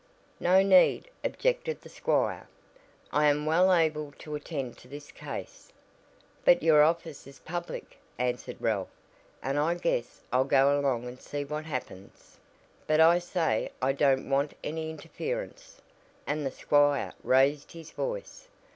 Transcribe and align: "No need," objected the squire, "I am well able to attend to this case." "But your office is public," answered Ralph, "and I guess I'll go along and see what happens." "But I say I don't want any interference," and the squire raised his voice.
"No 0.39 0.63
need," 0.63 1.11
objected 1.23 1.81
the 1.81 1.87
squire, 1.87 2.47
"I 3.11 3.27
am 3.27 3.45
well 3.45 3.71
able 3.71 4.13
to 4.17 4.33
attend 4.33 4.79
to 4.79 4.87
this 4.87 5.11
case." 5.11 5.71
"But 6.43 6.63
your 6.63 6.81
office 6.81 7.27
is 7.27 7.37
public," 7.41 7.99
answered 8.17 8.57
Ralph, 8.59 8.89
"and 9.43 9.59
I 9.59 9.75
guess 9.75 10.23
I'll 10.33 10.43
go 10.43 10.79
along 10.79 11.05
and 11.05 11.21
see 11.21 11.45
what 11.45 11.65
happens." 11.65 12.39
"But 12.87 12.99
I 12.99 13.19
say 13.19 13.69
I 13.79 13.91
don't 13.91 14.27
want 14.27 14.57
any 14.63 14.89
interference," 14.89 15.79
and 16.25 16.47
the 16.47 16.49
squire 16.49 17.13
raised 17.21 17.73
his 17.73 17.91
voice. 17.91 18.47